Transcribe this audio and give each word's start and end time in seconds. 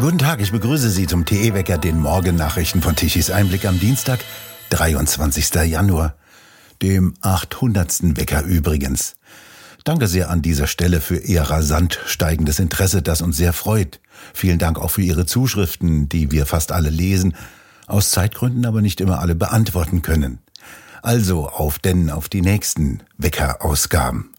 Guten 0.00 0.16
Tag, 0.16 0.40
ich 0.40 0.50
begrüße 0.50 0.88
Sie 0.88 1.06
zum 1.06 1.26
TE-Wecker, 1.26 1.76
den 1.76 2.00
Morgennachrichten 2.00 2.80
von 2.80 2.96
Tichys 2.96 3.30
Einblick 3.30 3.66
am 3.66 3.78
Dienstag, 3.78 4.20
23. 4.70 5.54
Januar, 5.66 6.14
dem 6.80 7.12
800. 7.20 8.16
Wecker 8.16 8.42
übrigens. 8.42 9.16
Danke 9.84 10.06
sehr 10.06 10.30
an 10.30 10.40
dieser 10.40 10.66
Stelle 10.66 11.02
für 11.02 11.18
Ihr 11.18 11.42
rasant 11.42 12.00
steigendes 12.06 12.58
Interesse, 12.58 13.02
das 13.02 13.20
uns 13.20 13.36
sehr 13.36 13.52
freut. 13.52 14.00
Vielen 14.32 14.58
Dank 14.58 14.78
auch 14.78 14.90
für 14.90 15.02
Ihre 15.02 15.26
Zuschriften, 15.26 16.08
die 16.08 16.30
wir 16.30 16.46
fast 16.46 16.72
alle 16.72 16.90
lesen, 16.90 17.34
aus 17.86 18.10
Zeitgründen 18.10 18.64
aber 18.64 18.80
nicht 18.80 19.02
immer 19.02 19.20
alle 19.20 19.34
beantworten 19.34 20.00
können. 20.00 20.38
Also 21.02 21.48
auf 21.48 21.78
denn 21.78 22.08
auf 22.08 22.30
die 22.30 22.40
nächsten 22.42 23.02
Weckerausgaben. 23.18 24.29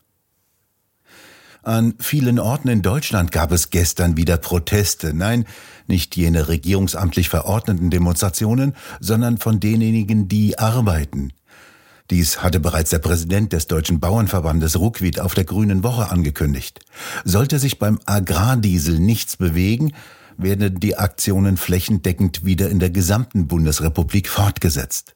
An 1.63 1.93
vielen 1.99 2.39
Orten 2.39 2.69
in 2.69 2.81
Deutschland 2.81 3.31
gab 3.31 3.51
es 3.51 3.69
gestern 3.69 4.17
wieder 4.17 4.37
Proteste. 4.37 5.13
Nein, 5.13 5.45
nicht 5.85 6.15
jene 6.15 6.47
regierungsamtlich 6.47 7.29
verordneten 7.29 7.91
Demonstrationen, 7.91 8.73
sondern 8.99 9.37
von 9.37 9.59
denjenigen, 9.59 10.27
die 10.27 10.57
arbeiten. 10.57 11.33
Dies 12.09 12.41
hatte 12.41 12.59
bereits 12.59 12.89
der 12.89 12.99
Präsident 12.99 13.53
des 13.53 13.67
Deutschen 13.67 13.99
Bauernverbandes 13.99 14.79
Ruckwied 14.79 15.19
auf 15.19 15.35
der 15.35 15.45
Grünen 15.45 15.83
Woche 15.83 16.09
angekündigt. 16.09 16.79
Sollte 17.25 17.59
sich 17.59 17.77
beim 17.77 17.99
Agrardiesel 18.05 18.99
nichts 18.99 19.37
bewegen, 19.37 19.93
werden 20.37 20.79
die 20.79 20.97
Aktionen 20.97 21.57
flächendeckend 21.57 22.43
wieder 22.43 22.69
in 22.69 22.79
der 22.79 22.89
gesamten 22.89 23.47
Bundesrepublik 23.47 24.29
fortgesetzt. 24.29 25.15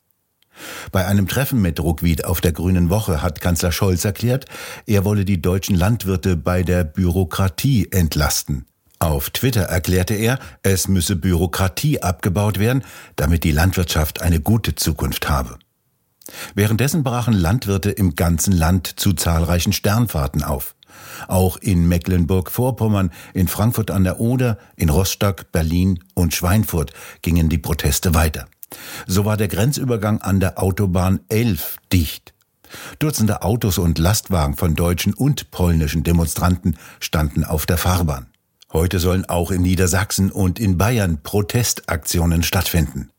Bei 0.92 1.06
einem 1.06 1.28
Treffen 1.28 1.62
mit 1.62 1.80
Ruckwied 1.80 2.26
auf 2.26 2.42
der 2.42 2.52
Grünen 2.52 2.90
Woche 2.90 3.22
hat 3.22 3.42
Kanzler 3.42 3.72
Scholz 3.72 4.06
erklärt, 4.06 4.46
er 4.86 5.06
wolle 5.06 5.26
die 5.26 5.42
deutschen 5.42 5.76
Landwirte 5.76 6.38
bei 6.38 6.64
der 6.64 6.84
Bürokratie 6.84 7.90
entlasten. 7.92 8.66
Auf 9.00 9.30
Twitter 9.30 9.64
erklärte 9.64 10.14
er, 10.14 10.40
es 10.64 10.88
müsse 10.88 11.16
Bürokratie 11.16 12.02
abgebaut 12.02 12.60
werden, 12.60 12.84
damit 13.16 13.44
die 13.44 13.52
Landwirtschaft 13.52 14.22
eine 14.22 14.40
gute 14.40 14.76
Zukunft 14.76 15.30
habe. 15.30 15.60
Währenddessen 16.56 17.04
brachen 17.04 17.34
Landwirte 17.34 17.92
im 17.92 18.16
ganzen 18.16 18.54
Land 18.54 19.00
zu 19.00 19.14
zahlreichen 19.14 19.74
Sternfahrten 19.74 20.44
auf. 20.44 20.76
Auch 21.28 21.58
in 21.58 21.88
Mecklenburg-Vorpommern, 21.88 23.12
in 23.34 23.48
Frankfurt 23.48 23.92
an 23.92 24.04
der 24.04 24.20
Oder, 24.20 24.58
in 24.76 24.90
Rostock, 24.90 25.52
Berlin 25.52 26.00
und 26.14 26.34
Schweinfurt 26.34 26.94
gingen 27.22 27.50
die 27.50 27.58
Proteste 27.58 28.14
weiter. 28.14 28.48
So 29.08 29.26
war 29.26 29.38
der 29.38 29.48
Grenzübergang 29.48 30.22
an 30.22 30.40
der 30.40 30.62
Autobahn 30.62 31.20
11 31.30 31.78
dicht. 31.92 32.34
Dutzende 33.00 33.42
Autos 33.44 33.78
und 33.78 34.00
Lastwagen 34.00 34.56
von 34.56 34.76
deutschen 34.76 35.14
und 35.14 35.52
polnischen 35.52 36.04
Demonstranten 36.04 36.78
standen 37.00 37.44
auf 37.44 37.66
der 37.66 37.78
Fahrbahn. 37.78 38.28
Heute 38.74 39.00
sollen 39.00 39.26
auch 39.26 39.52
in 39.52 39.62
Niedersachsen 39.62 40.32
und 40.32 40.60
in 40.60 40.78
Bayern 40.78 41.20
Protestaktionen 41.24 42.44
stattfinden. 42.44 43.10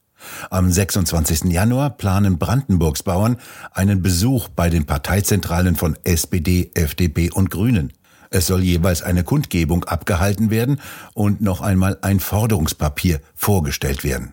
Am 0.51 0.71
26. 0.71 1.45
Januar 1.45 1.91
planen 1.91 2.39
Brandenburgs 2.39 3.03
Bauern 3.03 3.37
einen 3.73 4.03
Besuch 4.03 4.49
bei 4.49 4.69
den 4.71 4.87
Parteizentralen 4.87 5.77
von 5.77 5.97
SPD, 6.05 6.71
FDP 6.75 7.31
und 7.31 7.51
Grünen. 7.51 7.93
Es 8.31 8.49
soll 8.49 8.63
jeweils 8.63 9.03
eine 9.03 9.25
Kundgebung 9.25 9.85
abgehalten 9.85 10.51
werden 10.51 10.81
und 11.15 11.41
noch 11.41 11.61
einmal 11.61 11.99
ein 12.03 12.21
Forderungspapier 12.21 13.21
vorgestellt 13.35 14.05
werden. 14.05 14.33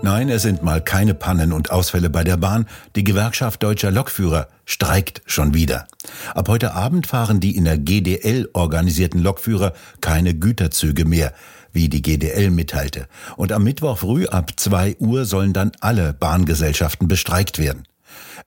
Nein, 0.00 0.28
es 0.28 0.42
sind 0.42 0.62
mal 0.62 0.80
keine 0.80 1.12
Pannen 1.12 1.52
und 1.52 1.72
Ausfälle 1.72 2.08
bei 2.08 2.22
der 2.22 2.36
Bahn. 2.36 2.66
Die 2.94 3.02
Gewerkschaft 3.02 3.62
deutscher 3.62 3.90
Lokführer 3.90 4.48
streikt 4.64 5.22
schon 5.26 5.54
wieder. 5.54 5.88
Ab 6.34 6.48
heute 6.48 6.74
Abend 6.74 7.08
fahren 7.08 7.40
die 7.40 7.56
in 7.56 7.64
der 7.64 7.78
GDL 7.78 8.48
organisierten 8.52 9.20
Lokführer 9.20 9.72
keine 10.00 10.34
Güterzüge 10.34 11.04
mehr, 11.04 11.34
wie 11.72 11.88
die 11.88 12.00
GDL 12.00 12.50
mitteilte. 12.50 13.08
Und 13.36 13.50
am 13.50 13.64
Mittwoch 13.64 13.98
früh 13.98 14.26
ab 14.26 14.52
zwei 14.56 14.96
Uhr 15.00 15.24
sollen 15.24 15.52
dann 15.52 15.72
alle 15.80 16.12
Bahngesellschaften 16.12 17.08
bestreikt 17.08 17.58
werden. 17.58 17.82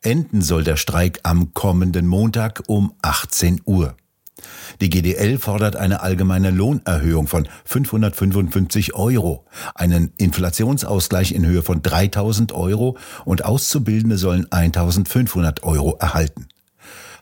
Enden 0.01 0.41
soll 0.41 0.63
der 0.63 0.78
Streik 0.78 1.19
am 1.23 1.53
kommenden 1.53 2.07
Montag 2.07 2.63
um 2.68 2.94
18 3.01 3.62
Uhr. 3.66 3.95
Die 4.81 4.90
GDL 4.90 5.38
fordert 5.38 5.75
eine 5.75 6.02
allgemeine 6.02 6.52
Lohnerhöhung 6.52 7.28
von 7.28 7.47
555 7.66 8.94
Euro, 8.94 9.46
einen 9.75 10.13
Inflationsausgleich 10.18 11.34
in 11.34 11.46
Höhe 11.46 11.62
von 11.62 11.81
3000 11.81 12.51
Euro 12.51 12.97
und 13.25 13.46
Auszubildende 13.46 14.18
sollen 14.18 14.51
1500 14.51 15.63
Euro 15.63 15.97
erhalten. 16.00 16.47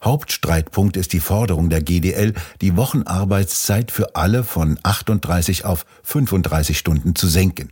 Hauptstreitpunkt 0.03 0.95
ist 0.95 1.13
die 1.13 1.19
Forderung 1.19 1.69
der 1.69 1.81
GDL, 1.81 2.33
die 2.61 2.77
Wochenarbeitszeit 2.77 3.91
für 3.91 4.15
alle 4.15 4.43
von 4.43 4.79
38 4.83 5.65
auf 5.65 5.85
35 6.03 6.77
Stunden 6.77 7.15
zu 7.15 7.27
senken. 7.27 7.71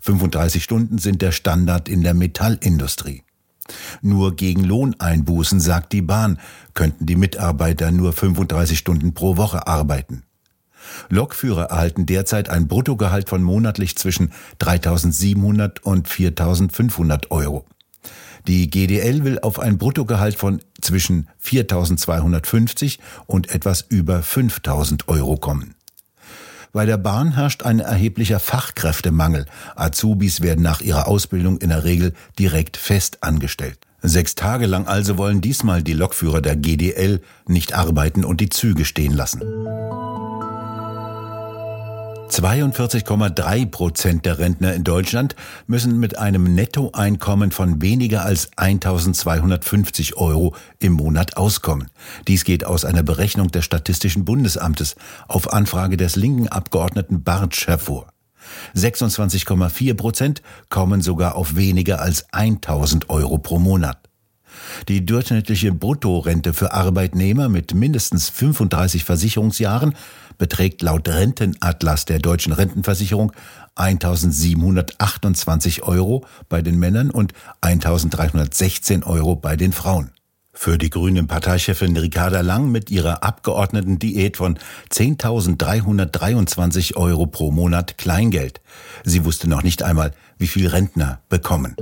35 0.00 0.62
Stunden 0.62 0.98
sind 0.98 1.22
der 1.22 1.32
Standard 1.32 1.88
in 1.88 2.02
der 2.02 2.14
Metallindustrie. 2.14 3.22
Nur 4.02 4.36
gegen 4.36 4.64
Lohneinbußen, 4.64 5.60
sagt 5.60 5.92
die 5.92 6.02
Bahn, 6.02 6.38
könnten 6.74 7.06
die 7.06 7.16
Mitarbeiter 7.16 7.90
nur 7.90 8.12
35 8.12 8.78
Stunden 8.78 9.14
pro 9.14 9.36
Woche 9.36 9.66
arbeiten. 9.66 10.22
Lokführer 11.08 11.64
erhalten 11.64 12.06
derzeit 12.06 12.48
ein 12.48 12.68
Bruttogehalt 12.68 13.28
von 13.28 13.42
monatlich 13.42 13.96
zwischen 13.96 14.32
3.700 14.60 15.80
und 15.82 16.08
4.500 16.08 17.30
Euro. 17.30 17.66
Die 18.46 18.70
GDL 18.70 19.24
will 19.24 19.40
auf 19.40 19.58
ein 19.58 19.76
Bruttogehalt 19.78 20.36
von 20.36 20.62
zwischen 20.80 21.28
4.250 21.44 22.98
und 23.26 23.52
etwas 23.52 23.84
über 23.88 24.20
5.000 24.20 25.08
Euro 25.08 25.36
kommen. 25.36 25.75
Bei 26.76 26.84
der 26.84 26.98
Bahn 26.98 27.32
herrscht 27.32 27.62
ein 27.62 27.80
erheblicher 27.80 28.38
Fachkräftemangel. 28.38 29.46
Azubis 29.76 30.42
werden 30.42 30.60
nach 30.62 30.82
ihrer 30.82 31.08
Ausbildung 31.08 31.56
in 31.56 31.70
der 31.70 31.84
Regel 31.84 32.12
direkt 32.38 32.76
fest 32.76 33.22
angestellt. 33.22 33.78
Sechs 34.02 34.34
Tage 34.34 34.66
lang 34.66 34.86
also 34.86 35.16
wollen 35.16 35.40
diesmal 35.40 35.82
die 35.82 35.94
Lokführer 35.94 36.42
der 36.42 36.54
GDL 36.54 37.22
nicht 37.46 37.72
arbeiten 37.72 38.26
und 38.26 38.42
die 38.42 38.50
Züge 38.50 38.84
stehen 38.84 39.14
lassen. 39.14 39.40
42,3 42.28 43.66
Prozent 43.70 44.26
der 44.26 44.38
Rentner 44.38 44.74
in 44.74 44.84
Deutschland 44.84 45.36
müssen 45.66 45.98
mit 45.98 46.18
einem 46.18 46.54
Nettoeinkommen 46.54 47.50
von 47.50 47.80
weniger 47.80 48.24
als 48.24 48.50
1250 48.56 50.16
Euro 50.16 50.54
im 50.78 50.92
Monat 50.92 51.36
auskommen. 51.36 51.88
Dies 52.26 52.44
geht 52.44 52.64
aus 52.64 52.84
einer 52.84 53.02
Berechnung 53.02 53.50
des 53.50 53.64
Statistischen 53.64 54.24
Bundesamtes 54.24 54.96
auf 55.28 55.52
Anfrage 55.52 55.96
des 55.96 56.16
linken 56.16 56.48
Abgeordneten 56.48 57.22
Bartsch 57.22 57.66
hervor. 57.68 58.08
26,4 58.74 59.94
Prozent 59.94 60.42
kommen 60.68 61.02
sogar 61.02 61.36
auf 61.36 61.56
weniger 61.56 62.00
als 62.00 62.26
1000 62.32 63.08
Euro 63.08 63.38
pro 63.38 63.58
Monat. 63.58 63.98
Die 64.88 65.06
durchschnittliche 65.06 65.72
Bruttorente 65.72 66.52
für 66.52 66.72
Arbeitnehmer 66.72 67.48
mit 67.48 67.74
mindestens 67.74 68.28
35 68.28 69.04
Versicherungsjahren 69.04 69.94
beträgt 70.38 70.82
laut 70.82 71.08
Rentenatlas 71.08 72.04
der 72.04 72.18
deutschen 72.18 72.52
Rentenversicherung 72.52 73.32
1728 73.76 75.82
Euro 75.82 76.24
bei 76.48 76.62
den 76.62 76.78
Männern 76.78 77.10
und 77.10 77.34
1316 77.60 79.04
Euro 79.04 79.36
bei 79.36 79.56
den 79.56 79.72
Frauen. 79.72 80.10
Für 80.58 80.78
die 80.78 80.88
grünen 80.88 81.26
Parteichefin 81.26 81.94
Ricarda 81.98 82.40
Lang 82.40 82.72
mit 82.72 82.90
ihrer 82.90 83.22
Abgeordneten-Diät 83.22 84.38
von 84.38 84.58
10.323 84.90 86.96
Euro 86.96 87.26
pro 87.26 87.50
Monat 87.50 87.98
Kleingeld. 87.98 88.62
Sie 89.04 89.26
wusste 89.26 89.50
noch 89.50 89.62
nicht 89.62 89.82
einmal, 89.82 90.12
wie 90.38 90.46
viel 90.46 90.68
Rentner 90.68 91.20
bekommen. 91.28 91.76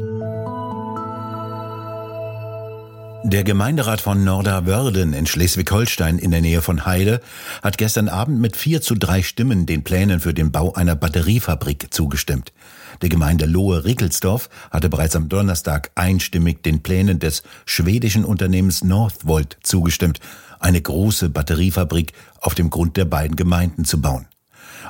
Der 3.26 3.42
Gemeinderat 3.42 4.02
von 4.02 4.22
Norderwörden 4.22 5.15
in 5.15 5.24
Schleswig-Holstein 5.24 6.18
in 6.18 6.30
der 6.30 6.42
Nähe 6.42 6.60
von 6.60 6.84
Heide 6.84 7.22
hat 7.62 7.78
gestern 7.78 8.10
Abend 8.10 8.38
mit 8.38 8.54
vier 8.54 8.82
zu 8.82 8.97
drei 8.97 9.22
Stimmen 9.22 9.65
den 9.65 9.82
Plänen 9.82 10.21
für 10.21 10.34
den 10.34 10.53
Bau 10.53 10.74
einer 10.74 10.94
Batteriefabrik 10.94 11.86
zugestimmt. 11.88 12.53
Die 13.00 13.09
Gemeinde 13.09 13.47
Lohe-Rickelsdorf 13.47 14.50
hatte 14.71 14.91
bereits 14.91 15.16
am 15.16 15.30
Donnerstag 15.30 15.91
einstimmig 15.94 16.62
den 16.62 16.82
Plänen 16.82 17.18
des 17.18 17.44
schwedischen 17.65 18.26
Unternehmens 18.26 18.84
Northvolt 18.84 19.56
zugestimmt, 19.62 20.20
eine 20.60 20.82
große 20.82 21.30
Batteriefabrik 21.30 22.12
auf 22.42 22.54
dem 22.54 22.68
Grund 22.68 22.98
der 22.98 23.06
beiden 23.06 23.36
Gemeinden 23.36 23.86
zu 23.86 24.03
bauen. 24.03 24.27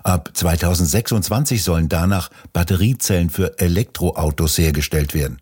Ab 0.02 0.30
2026 0.34 1.62
sollen 1.62 1.88
danach 1.88 2.30
Batteriezellen 2.52 3.30
für 3.30 3.60
Elektroautos 3.60 4.58
hergestellt 4.58 5.14
werden. 5.14 5.38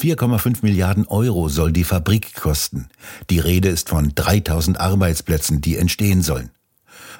4,5 0.00 0.58
Milliarden 0.62 1.06
Euro 1.06 1.48
soll 1.48 1.72
die 1.72 1.84
Fabrik 1.84 2.34
kosten. 2.34 2.88
Die 3.30 3.38
Rede 3.38 3.68
ist 3.68 3.88
von 3.88 4.12
3000 4.14 4.80
Arbeitsplätzen, 4.80 5.60
die 5.60 5.76
entstehen 5.76 6.22
sollen. 6.22 6.50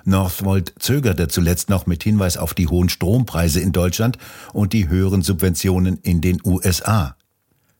Northvolt 0.05 0.73
zögerte 0.79 1.29
zuletzt 1.29 1.69
noch 1.69 1.87
mit 1.87 2.03
Hinweis 2.05 2.37
auf 2.37 2.55
die 2.55 2.69
hohen 2.69 2.89
Strompreise 2.89 3.61
in 3.61 3.73
Deutschland 3.73 4.19
und 4.53 4.73
die 4.73 4.89
höheren 4.89 5.23
Subventionen 5.23 5.99
in 6.03 6.21
den 6.21 6.41
USA. 6.45 7.17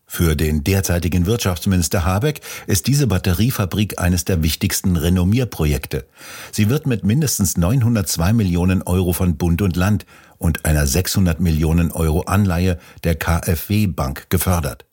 Für 0.09 0.37
den 0.37 0.63
derzeitigen 0.63 1.27
Wirtschaftsminister 1.27 2.05
Habeck 2.05 2.41
ist 2.67 2.87
diese 2.87 3.07
Batteriefabrik 3.09 4.01
eines 4.01 4.25
der 4.25 4.43
wichtigsten 4.43 4.97
Renommierprojekte. 4.97 6.07
Sie 6.53 6.71
wird 6.71 6.87
mit 6.87 7.05
mindestens 7.05 7.57
902 7.57 8.33
Millionen 8.33 8.83
Euro 8.83 9.13
von 9.13 9.37
Bund 9.37 9.63
und 9.63 9.77
Land 9.77 10.07
und 10.39 10.65
einer 10.65 10.87
600 10.87 11.41
Millionen 11.41 11.91
Euro 11.91 12.21
Anleihe 12.23 12.79
der 13.05 13.17
KfW 13.17 13.89
Bank 13.89 14.31
gefördert. 14.31 14.87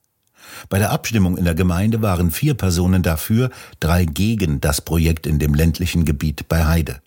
Bei 0.70 0.80
der 0.80 0.92
Abstimmung 0.92 1.38
in 1.38 1.46
der 1.46 1.56
Gemeinde 1.56 2.02
waren 2.02 2.32
vier 2.32 2.56
Personen 2.56 3.04
dafür, 3.04 3.50
drei 3.80 4.06
gegen 4.06 4.62
das 4.62 4.82
Projekt 4.82 5.28
in 5.28 5.40
dem 5.40 5.54
ländlichen 5.54 6.06
Gebiet 6.06 6.50
bei 6.50 6.66
Heide. 6.66 7.02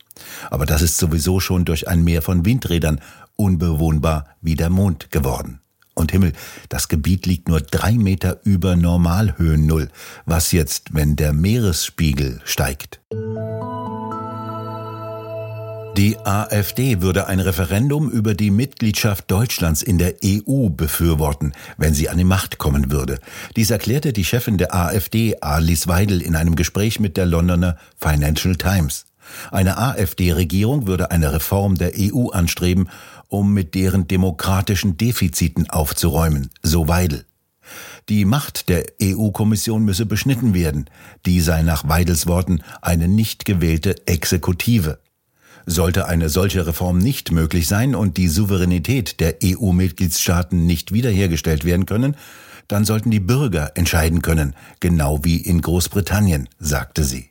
Aber 0.50 0.64
das 0.64 0.80
ist 0.80 0.96
sowieso 0.96 1.40
schon 1.40 1.64
durch 1.64 1.88
ein 1.88 2.04
Meer 2.04 2.22
von 2.22 2.44
Windrädern 2.44 3.00
unbewohnbar 3.34 4.26
wie 4.40 4.54
der 4.54 4.70
Mond 4.70 5.10
geworden. 5.10 5.60
Und 5.98 6.12
Himmel, 6.12 6.34
das 6.68 6.88
Gebiet 6.88 7.24
liegt 7.24 7.48
nur 7.48 7.62
drei 7.62 7.92
Meter 7.92 8.38
über 8.44 8.76
Normalhöhennull. 8.76 9.88
Was 10.26 10.52
jetzt, 10.52 10.94
wenn 10.94 11.16
der 11.16 11.32
Meeresspiegel 11.32 12.42
steigt? 12.44 13.00
Die 15.96 16.18
AfD 16.18 17.00
würde 17.00 17.26
ein 17.28 17.40
Referendum 17.40 18.10
über 18.10 18.34
die 18.34 18.50
Mitgliedschaft 18.50 19.30
Deutschlands 19.30 19.82
in 19.82 19.96
der 19.96 20.16
EU 20.22 20.68
befürworten, 20.68 21.54
wenn 21.78 21.94
sie 21.94 22.10
an 22.10 22.18
die 22.18 22.24
Macht 22.24 22.58
kommen 22.58 22.92
würde. 22.92 23.18
Dies 23.56 23.70
erklärte 23.70 24.12
die 24.12 24.26
Chefin 24.26 24.58
der 24.58 24.74
AfD, 24.74 25.38
Alice 25.40 25.88
Weidel, 25.88 26.20
in 26.20 26.36
einem 26.36 26.56
Gespräch 26.56 27.00
mit 27.00 27.16
der 27.16 27.24
Londoner 27.24 27.78
Financial 27.96 28.56
Times. 28.56 29.06
Eine 29.50 29.78
AfD-Regierung 29.78 30.86
würde 30.86 31.10
eine 31.10 31.32
Reform 31.32 31.76
der 31.76 31.92
EU 31.98 32.28
anstreben, 32.28 32.88
um 33.28 33.52
mit 33.52 33.74
deren 33.74 34.08
demokratischen 34.08 34.96
Defiziten 34.96 35.68
aufzuräumen, 35.68 36.50
so 36.62 36.88
Weidel. 36.88 37.24
Die 38.08 38.24
Macht 38.24 38.68
der 38.68 38.86
EU-Kommission 39.02 39.84
müsse 39.84 40.06
beschnitten 40.06 40.54
werden. 40.54 40.88
Die 41.26 41.40
sei 41.40 41.62
nach 41.62 41.88
Weidels 41.88 42.26
Worten 42.26 42.60
eine 42.80 43.08
nicht 43.08 43.44
gewählte 43.44 44.06
Exekutive. 44.06 45.00
Sollte 45.66 46.06
eine 46.06 46.28
solche 46.28 46.66
Reform 46.66 46.98
nicht 46.98 47.32
möglich 47.32 47.66
sein 47.66 47.96
und 47.96 48.16
die 48.16 48.28
Souveränität 48.28 49.18
der 49.18 49.38
EU-Mitgliedstaaten 49.42 50.64
nicht 50.64 50.92
wiederhergestellt 50.92 51.64
werden 51.64 51.86
können, 51.86 52.16
dann 52.68 52.84
sollten 52.84 53.10
die 53.10 53.20
Bürger 53.20 53.72
entscheiden 53.74 54.22
können, 54.22 54.54
genau 54.80 55.24
wie 55.24 55.38
in 55.38 55.60
Großbritannien, 55.60 56.48
sagte 56.58 57.02
sie. 57.02 57.30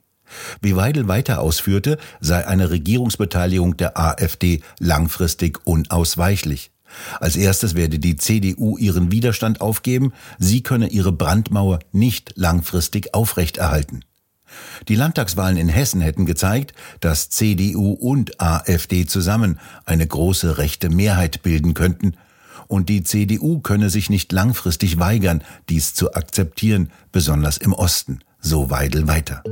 Wie 0.62 0.76
Weidel 0.76 1.08
weiter 1.08 1.40
ausführte, 1.42 1.98
sei 2.20 2.48
eine 2.48 2.70
Regierungsbeteiligung 2.70 3.78
der 3.78 3.98
AfD 3.98 4.62
langfristig 4.80 5.60
unausweichlich. 5.66 6.72
Als 7.20 7.36
erstes 7.36 7.76
werde 7.76 8.00
die 8.00 8.16
CDU 8.16 8.78
ihren 8.78 9.12
Widerstand 9.12 9.62
aufgeben, 9.62 10.14
sie 10.38 10.64
könne 10.64 10.88
ihre 10.88 11.12
Brandmauer 11.12 11.80
nicht 11.92 12.34
langfristig 12.36 13.14
aufrechterhalten. 13.14 14.02
Die 14.88 14.96
Landtagswahlen 14.96 15.58
in 15.58 15.70
Hessen 15.70 16.02
hätten 16.02 16.26
gezeigt, 16.26 16.74
dass 17.00 17.30
CDU 17.30 17.92
und 17.92 18.40
AfD 18.40 19.06
zusammen 19.06 19.60
eine 19.86 20.06
große 20.06 20.58
rechte 20.58 20.90
Mehrheit 20.90 21.44
bilden 21.44 21.74
könnten, 21.74 22.16
und 22.68 22.90
die 22.90 23.04
CDU 23.04 23.60
könne 23.60 23.92
sich 23.92 24.10
nicht 24.10 24.32
langfristig 24.32 24.98
weigern, 24.98 25.44
dies 25.70 25.94
zu 25.94 26.14
akzeptieren, 26.14 26.92
besonders 27.12 27.58
im 27.58 27.74
Osten, 27.74 28.20
so 28.40 28.72
Weidel 28.72 29.08
weiter. 29.08 29.44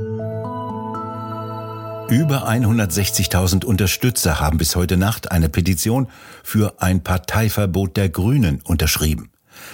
Über 2.10 2.48
160.000 2.48 3.64
Unterstützer 3.64 4.38
haben 4.38 4.58
bis 4.58 4.76
heute 4.76 4.96
Nacht 4.96 5.32
eine 5.32 5.48
Petition 5.48 6.08
für 6.42 6.82
ein 6.82 7.02
Parteiverbot 7.02 7.96
der 7.96 8.10
Grünen 8.10 8.60
unterschrieben. 8.62 9.30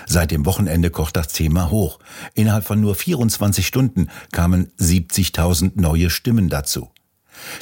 Seit 0.06 0.30
dem 0.30 0.46
Wochenende 0.46 0.90
kocht 0.90 1.16
das 1.16 1.28
Thema 1.28 1.70
hoch. 1.70 1.98
Innerhalb 2.34 2.64
von 2.64 2.80
nur 2.80 2.94
24 2.94 3.66
Stunden 3.66 4.10
kamen 4.30 4.70
70.000 4.78 5.72
neue 5.74 6.08
Stimmen 6.08 6.48
dazu. 6.48 6.90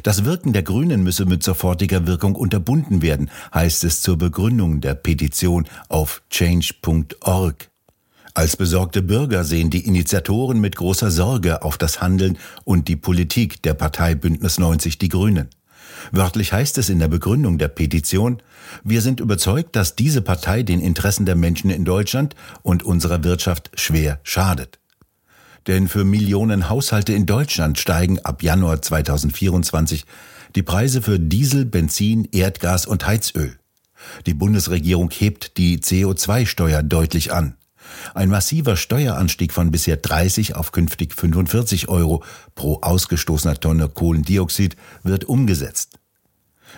Das 0.02 0.24
Wirken 0.24 0.52
der 0.52 0.62
Grünen 0.62 1.02
müsse 1.02 1.24
mit 1.24 1.42
sofortiger 1.42 2.06
Wirkung 2.06 2.34
unterbunden 2.34 3.00
werden, 3.00 3.30
heißt 3.54 3.84
es 3.84 4.02
zur 4.02 4.18
Begründung 4.18 4.80
der 4.80 4.94
Petition 4.94 5.66
auf 5.88 6.22
change.org. 6.30 7.70
Als 8.38 8.56
besorgte 8.56 9.02
Bürger 9.02 9.42
sehen 9.42 9.68
die 9.68 9.84
Initiatoren 9.84 10.60
mit 10.60 10.76
großer 10.76 11.10
Sorge 11.10 11.62
auf 11.62 11.76
das 11.76 12.00
Handeln 12.00 12.38
und 12.62 12.86
die 12.86 12.94
Politik 12.94 13.64
der 13.64 13.74
Partei 13.74 14.14
Bündnis 14.14 14.60
90 14.60 14.96
Die 14.96 15.08
Grünen. 15.08 15.48
Wörtlich 16.12 16.52
heißt 16.52 16.78
es 16.78 16.88
in 16.88 17.00
der 17.00 17.08
Begründung 17.08 17.58
der 17.58 17.66
Petition, 17.66 18.40
wir 18.84 19.02
sind 19.02 19.18
überzeugt, 19.18 19.74
dass 19.74 19.96
diese 19.96 20.22
Partei 20.22 20.62
den 20.62 20.78
Interessen 20.78 21.26
der 21.26 21.34
Menschen 21.34 21.68
in 21.68 21.84
Deutschland 21.84 22.36
und 22.62 22.84
unserer 22.84 23.24
Wirtschaft 23.24 23.72
schwer 23.74 24.20
schadet. 24.22 24.78
Denn 25.66 25.88
für 25.88 26.04
Millionen 26.04 26.68
Haushalte 26.68 27.14
in 27.14 27.26
Deutschland 27.26 27.76
steigen 27.76 28.20
ab 28.20 28.44
Januar 28.44 28.80
2024 28.80 30.04
die 30.54 30.62
Preise 30.62 31.02
für 31.02 31.18
Diesel, 31.18 31.64
Benzin, 31.64 32.28
Erdgas 32.30 32.86
und 32.86 33.04
Heizöl. 33.04 33.58
Die 34.26 34.34
Bundesregierung 34.34 35.10
hebt 35.10 35.56
die 35.56 35.80
CO2-Steuer 35.80 36.84
deutlich 36.84 37.32
an. 37.32 37.56
Ein 38.14 38.28
massiver 38.28 38.76
Steueranstieg 38.76 39.52
von 39.52 39.70
bisher 39.70 39.96
30 39.96 40.56
auf 40.56 40.72
künftig 40.72 41.14
45 41.14 41.88
Euro 41.88 42.22
pro 42.54 42.78
ausgestoßener 42.80 43.60
Tonne 43.60 43.88
Kohlendioxid 43.88 44.76
wird 45.02 45.24
umgesetzt. 45.24 45.98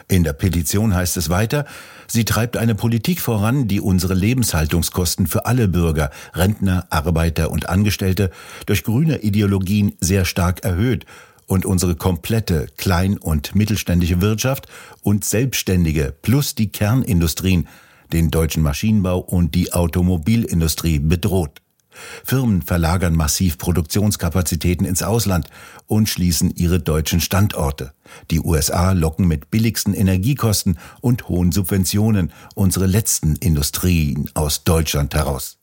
In 0.08 0.24
der 0.24 0.32
Petition 0.32 0.94
heißt 0.94 1.16
es 1.16 1.30
weiter, 1.30 1.66
sie 2.06 2.24
treibt 2.24 2.56
eine 2.56 2.74
Politik 2.74 3.20
voran, 3.20 3.68
die 3.68 3.80
unsere 3.80 4.14
Lebenshaltungskosten 4.14 5.26
für 5.26 5.46
alle 5.46 5.68
Bürger, 5.68 6.10
Rentner, 6.34 6.86
Arbeiter 6.90 7.50
und 7.50 7.68
Angestellte 7.68 8.30
durch 8.66 8.84
grüne 8.84 9.18
Ideologien 9.18 9.96
sehr 10.00 10.24
stark 10.24 10.64
erhöht 10.64 11.06
und 11.46 11.66
unsere 11.66 11.96
komplette 11.96 12.66
klein- 12.76 13.18
und 13.18 13.54
mittelständische 13.54 14.20
Wirtschaft 14.20 14.68
und 15.02 15.24
Selbstständige 15.24 16.14
plus 16.22 16.54
die 16.54 16.70
Kernindustrien 16.70 17.66
den 18.12 18.30
deutschen 18.30 18.62
Maschinenbau 18.62 19.18
und 19.18 19.54
die 19.54 19.72
Automobilindustrie 19.72 20.98
bedroht. 20.98 21.60
Firmen 22.24 22.62
verlagern 22.62 23.14
massiv 23.14 23.58
Produktionskapazitäten 23.58 24.86
ins 24.86 25.02
Ausland 25.02 25.48
und 25.86 26.08
schließen 26.08 26.50
ihre 26.54 26.80
deutschen 26.80 27.20
Standorte. 27.20 27.92
Die 28.30 28.40
USA 28.40 28.92
locken 28.92 29.26
mit 29.26 29.50
billigsten 29.50 29.94
Energiekosten 29.94 30.78
und 31.00 31.28
hohen 31.28 31.52
Subventionen 31.52 32.32
unsere 32.54 32.86
letzten 32.86 33.36
Industrien 33.36 34.30
aus 34.34 34.64
Deutschland 34.64 35.14
heraus. 35.14 35.58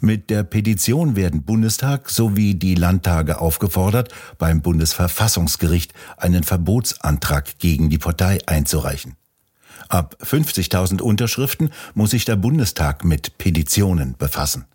Mit 0.00 0.28
der 0.28 0.42
Petition 0.42 1.16
werden 1.16 1.42
Bundestag 1.42 2.10
sowie 2.10 2.54
die 2.54 2.74
Landtage 2.74 3.40
aufgefordert, 3.40 4.12
beim 4.38 4.60
Bundesverfassungsgericht 4.60 5.94
einen 6.18 6.44
Verbotsantrag 6.44 7.58
gegen 7.58 7.88
die 7.88 7.98
Partei 7.98 8.38
einzureichen. 8.46 9.16
Ab 9.88 10.16
50.000 10.22 11.00
Unterschriften 11.00 11.70
muss 11.94 12.10
sich 12.10 12.24
der 12.24 12.36
Bundestag 12.36 13.04
mit 13.04 13.38
Petitionen 13.38 14.16
befassen. 14.18 14.66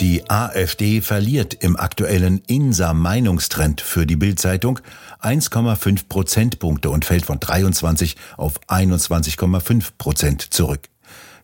Die 0.00 0.28
AfD 0.28 1.00
verliert 1.00 1.54
im 1.54 1.76
aktuellen 1.76 2.42
INSA-Meinungstrend 2.46 3.80
für 3.80 4.06
die 4.06 4.16
Bildzeitung 4.16 4.78
1,5 5.22 6.08
Prozentpunkte 6.08 6.90
und 6.90 7.04
fällt 7.04 7.24
von 7.24 7.40
23 7.40 8.16
auf 8.36 8.60
21,5 8.68 9.92
Prozent 9.96 10.42
zurück. 10.42 10.88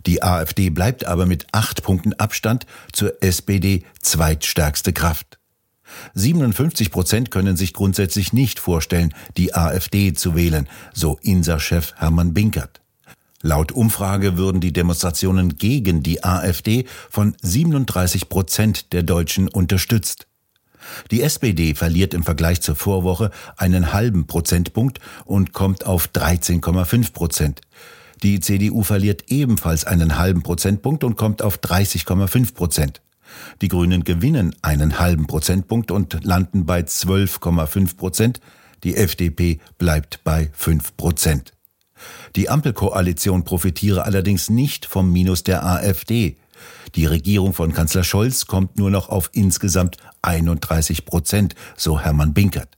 Die 0.06 0.22
AfD 0.22 0.70
bleibt 0.70 1.06
aber 1.06 1.26
mit 1.26 1.46
acht 1.52 1.82
Punkten 1.82 2.12
Abstand 2.14 2.66
zur 2.92 3.22
SPD 3.22 3.84
zweitstärkste 4.00 4.92
Kraft. 4.92 5.38
57 6.14 6.90
Prozent 6.90 7.30
können 7.30 7.56
sich 7.56 7.72
grundsätzlich 7.72 8.32
nicht 8.32 8.60
vorstellen, 8.60 9.14
die 9.36 9.54
AfD 9.54 10.12
zu 10.12 10.34
wählen, 10.34 10.68
so 10.92 11.18
INSA-Chef 11.22 11.94
Hermann 11.96 12.34
Binkert. 12.34 12.80
Laut 13.42 13.72
Umfrage 13.72 14.36
würden 14.36 14.60
die 14.60 14.72
Demonstrationen 14.72 15.56
gegen 15.56 16.02
die 16.02 16.22
AfD 16.22 16.86
von 17.10 17.34
37 17.42 18.28
Prozent 18.28 18.92
der 18.92 19.02
Deutschen 19.02 19.48
unterstützt. 19.48 20.28
Die 21.10 21.22
SPD 21.22 21.74
verliert 21.74 22.14
im 22.14 22.22
Vergleich 22.22 22.60
zur 22.60 22.76
Vorwoche 22.76 23.30
einen 23.56 23.92
halben 23.92 24.26
Prozentpunkt 24.26 25.00
und 25.24 25.52
kommt 25.52 25.86
auf 25.86 26.08
13,5 26.08 27.12
Prozent. 27.12 27.60
Die 28.22 28.38
CDU 28.38 28.84
verliert 28.84 29.24
ebenfalls 29.28 29.84
einen 29.84 30.18
halben 30.18 30.42
Prozentpunkt 30.42 31.02
und 31.02 31.16
kommt 31.16 31.42
auf 31.42 31.58
30,5 31.58 32.54
Prozent. 32.54 33.02
Die 33.60 33.68
Grünen 33.68 34.04
gewinnen 34.04 34.54
einen 34.62 34.98
halben 34.98 35.26
Prozentpunkt 35.26 35.90
und 35.90 36.24
landen 36.24 36.66
bei 36.66 36.80
12,5 36.80 37.96
Prozent. 37.96 38.40
Die 38.84 38.96
FDP 38.96 39.60
bleibt 39.78 40.24
bei 40.24 40.50
5 40.52 40.96
Prozent. 40.96 41.52
Die 42.36 42.48
Ampelkoalition 42.48 43.44
profitiere 43.44 44.04
allerdings 44.04 44.50
nicht 44.50 44.86
vom 44.86 45.12
Minus 45.12 45.44
der 45.44 45.64
AfD. 45.64 46.36
Die 46.94 47.06
Regierung 47.06 47.52
von 47.52 47.72
Kanzler 47.72 48.04
Scholz 48.04 48.46
kommt 48.46 48.76
nur 48.76 48.90
noch 48.90 49.08
auf 49.08 49.30
insgesamt 49.32 49.96
31 50.22 51.04
Prozent, 51.04 51.54
so 51.76 52.00
Hermann 52.00 52.34
Binkert. 52.34 52.76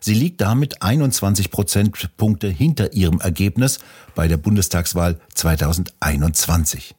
Sie 0.00 0.14
liegt 0.14 0.40
damit 0.40 0.82
21 0.82 1.50
Prozentpunkte 1.50 2.48
hinter 2.48 2.92
ihrem 2.92 3.20
Ergebnis 3.20 3.78
bei 4.14 4.28
der 4.28 4.36
Bundestagswahl 4.36 5.18
2021. 5.34 6.94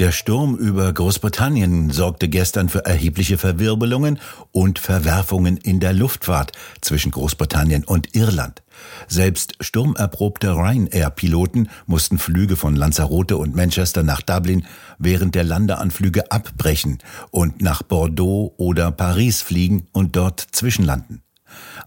Der 0.00 0.10
Sturm 0.10 0.56
über 0.56 0.92
Großbritannien 0.92 1.90
sorgte 1.90 2.28
gestern 2.28 2.68
für 2.68 2.84
erhebliche 2.84 3.38
Verwirbelungen 3.38 4.18
und 4.50 4.80
Verwerfungen 4.80 5.56
in 5.56 5.78
der 5.78 5.92
Luftfahrt 5.92 6.50
zwischen 6.80 7.12
Großbritannien 7.12 7.84
und 7.84 8.16
Irland. 8.16 8.64
Selbst 9.06 9.54
sturmerprobte 9.60 10.50
Ryanair-Piloten 10.50 11.68
mussten 11.86 12.18
Flüge 12.18 12.56
von 12.56 12.74
Lanzarote 12.74 13.36
und 13.36 13.54
Manchester 13.54 14.02
nach 14.02 14.20
Dublin 14.20 14.66
während 14.98 15.36
der 15.36 15.44
Landeanflüge 15.44 16.32
abbrechen 16.32 16.98
und 17.30 17.62
nach 17.62 17.84
Bordeaux 17.84 18.52
oder 18.56 18.90
Paris 18.90 19.42
fliegen 19.42 19.86
und 19.92 20.16
dort 20.16 20.40
zwischenlanden. 20.40 21.23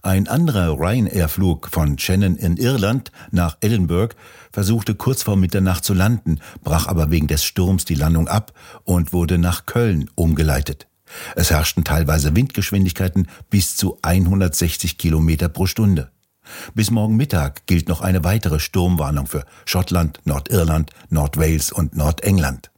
Ein 0.02 0.28
anderer 0.28 0.78
Ryanair-Flug 0.78 1.68
von 1.70 1.98
Shannon 1.98 2.36
in 2.36 2.56
Irland 2.56 3.10
nach 3.30 3.56
Edinburgh 3.60 4.14
versuchte 4.52 4.94
kurz 4.94 5.22
vor 5.22 5.36
Mitternacht 5.36 5.84
zu 5.84 5.94
landen, 5.94 6.40
brach 6.62 6.86
aber 6.86 7.10
wegen 7.10 7.26
des 7.26 7.44
Sturms 7.44 7.84
die 7.84 7.94
Landung 7.94 8.28
ab 8.28 8.52
und 8.84 9.12
wurde 9.12 9.38
nach 9.38 9.66
Köln 9.66 10.10
umgeleitet. 10.14 10.86
Es 11.34 11.50
herrschten 11.50 11.84
teilweise 11.84 12.36
Windgeschwindigkeiten 12.36 13.28
bis 13.50 13.76
zu 13.76 13.98
160 14.02 14.98
Kilometer 14.98 15.48
pro 15.48 15.66
Stunde. 15.66 16.10
Bis 16.74 16.90
morgen 16.90 17.16
Mittag 17.16 17.66
gilt 17.66 17.88
noch 17.88 18.00
eine 18.00 18.24
weitere 18.24 18.58
Sturmwarnung 18.58 19.26
für 19.26 19.44
Schottland, 19.66 20.20
Nordirland, 20.24 20.90
Nordwales 21.10 21.72
und 21.72 21.96
Nordengland. 21.96 22.70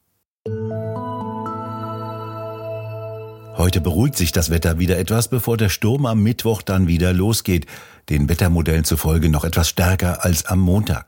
Heute 3.61 3.83
beruhigt 3.83 4.17
sich 4.17 4.33
das 4.33 4.49
Wetter 4.49 4.79
wieder 4.79 4.97
etwas, 4.97 5.29
bevor 5.29 5.59
der 5.59 5.69
Sturm 5.69 6.07
am 6.07 6.23
Mittwoch 6.23 6.63
dann 6.63 6.89
wieder 6.89 7.13
losgeht, 7.13 7.67
den 8.09 8.27
Wettermodellen 8.31 8.85
zufolge 8.85 9.29
noch 9.29 9.45
etwas 9.45 9.69
stärker 9.69 10.25
als 10.25 10.47
am 10.47 10.61
Montag. 10.61 11.07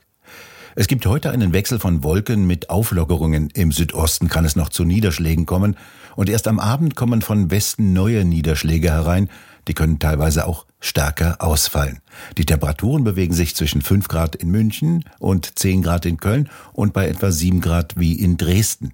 Es 0.77 0.87
gibt 0.87 1.07
heute 1.07 1.31
einen 1.31 1.55
Wechsel 1.55 1.79
von 1.79 2.05
Wolken 2.05 2.47
mit 2.47 2.69
Auflockerungen. 2.69 3.49
Im 3.55 3.73
Südosten 3.73 4.29
kann 4.29 4.45
es 4.45 4.55
noch 4.55 4.69
zu 4.69 4.85
Niederschlägen 4.85 5.47
kommen 5.47 5.79
und 6.15 6.29
erst 6.29 6.47
am 6.47 6.59
Abend 6.59 6.95
kommen 6.95 7.23
von 7.23 7.51
Westen 7.51 7.95
neue 7.95 8.23
Niederschläge 8.23 8.91
herein. 8.91 9.31
Die 9.67 9.73
können 9.73 9.99
teilweise 9.99 10.47
auch 10.47 10.67
stärker 10.79 11.37
ausfallen. 11.39 12.03
Die 12.37 12.45
Temperaturen 12.45 13.03
bewegen 13.03 13.33
sich 13.33 13.57
zwischen 13.57 13.81
5 13.81 14.09
Grad 14.09 14.37
in 14.37 14.51
München 14.51 15.07
und 15.21 15.59
10 15.59 15.81
Grad 15.81 16.05
in 16.05 16.19
Köln 16.19 16.51
und 16.75 16.93
bei 16.93 17.09
etwa 17.09 17.33
7 17.33 17.63
Grad 17.63 17.99
wie 17.99 18.13
in 18.13 18.37
Dresden. 18.37 18.93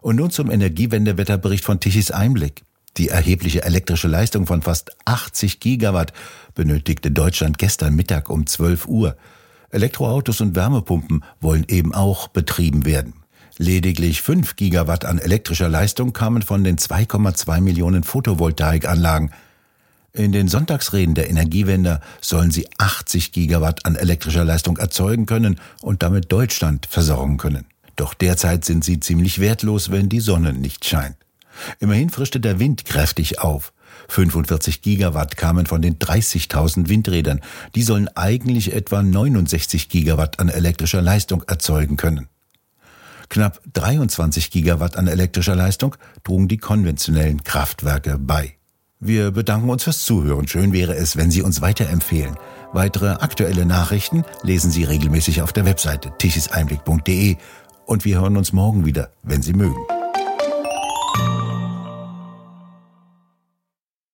Und 0.00 0.16
nun 0.16 0.30
zum 0.30 0.50
Energiewendewetterbericht 0.50 1.62
von 1.62 1.78
Tichys 1.78 2.10
Einblick. 2.10 2.62
Die 2.96 3.08
erhebliche 3.08 3.64
elektrische 3.64 4.08
Leistung 4.08 4.46
von 4.46 4.62
fast 4.62 4.90
80 5.04 5.60
Gigawatt 5.60 6.12
benötigte 6.54 7.10
Deutschland 7.10 7.58
gestern 7.58 7.94
Mittag 7.94 8.28
um 8.28 8.46
12 8.46 8.86
Uhr. 8.88 9.16
Elektroautos 9.70 10.40
und 10.40 10.56
Wärmepumpen 10.56 11.24
wollen 11.40 11.64
eben 11.68 11.94
auch 11.94 12.28
betrieben 12.28 12.84
werden. 12.84 13.14
Lediglich 13.56 14.22
5 14.22 14.56
Gigawatt 14.56 15.04
an 15.04 15.18
elektrischer 15.18 15.68
Leistung 15.68 16.12
kamen 16.12 16.42
von 16.42 16.64
den 16.64 16.78
2,2 16.78 17.60
Millionen 17.60 18.02
Photovoltaikanlagen. 18.02 19.32
In 20.12 20.32
den 20.32 20.48
Sonntagsreden 20.48 21.14
der 21.14 21.30
Energiewende 21.30 22.00
sollen 22.20 22.50
sie 22.50 22.66
80 22.78 23.30
Gigawatt 23.32 23.86
an 23.86 23.94
elektrischer 23.94 24.44
Leistung 24.44 24.76
erzeugen 24.78 25.26
können 25.26 25.60
und 25.82 26.02
damit 26.02 26.32
Deutschland 26.32 26.86
versorgen 26.86 27.36
können. 27.36 27.66
Doch 27.94 28.14
derzeit 28.14 28.64
sind 28.64 28.82
sie 28.82 28.98
ziemlich 28.98 29.38
wertlos, 29.38 29.90
wenn 29.90 30.08
die 30.08 30.20
Sonne 30.20 30.52
nicht 30.52 30.84
scheint. 30.84 31.16
Immerhin 31.78 32.10
frischte 32.10 32.40
der 32.40 32.58
Wind 32.58 32.84
kräftig 32.84 33.40
auf. 33.40 33.72
45 34.08 34.82
Gigawatt 34.82 35.36
kamen 35.36 35.66
von 35.66 35.82
den 35.82 35.98
30.000 35.98 36.88
Windrädern. 36.88 37.40
Die 37.74 37.82
sollen 37.82 38.08
eigentlich 38.16 38.72
etwa 38.72 39.02
69 39.02 39.88
Gigawatt 39.88 40.40
an 40.40 40.48
elektrischer 40.48 41.02
Leistung 41.02 41.42
erzeugen 41.46 41.96
können. 41.96 42.28
Knapp 43.28 43.60
23 43.72 44.50
Gigawatt 44.50 44.96
an 44.96 45.06
elektrischer 45.06 45.54
Leistung 45.54 45.96
trugen 46.24 46.48
die 46.48 46.58
konventionellen 46.58 47.44
Kraftwerke 47.44 48.18
bei. 48.18 48.56
Wir 48.98 49.30
bedanken 49.30 49.70
uns 49.70 49.84
fürs 49.84 50.04
Zuhören. 50.04 50.46
Schön 50.46 50.72
wäre 50.72 50.94
es, 50.94 51.16
wenn 51.16 51.30
Sie 51.30 51.40
uns 51.40 51.62
weiterempfehlen. 51.62 52.36
Weitere 52.72 53.08
aktuelle 53.12 53.64
Nachrichten 53.64 54.24
lesen 54.42 54.70
Sie 54.70 54.84
regelmäßig 54.84 55.42
auf 55.42 55.52
der 55.52 55.64
Webseite 55.64 56.12
tichiseinblick.de 56.18 57.36
und 57.86 58.04
wir 58.04 58.20
hören 58.20 58.36
uns 58.36 58.52
morgen 58.52 58.84
wieder, 58.84 59.10
wenn 59.22 59.42
Sie 59.42 59.54
mögen. 59.54 59.99